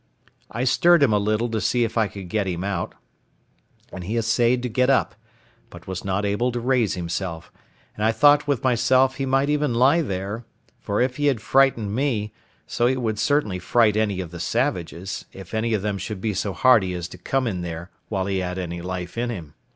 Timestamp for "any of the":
13.95-14.39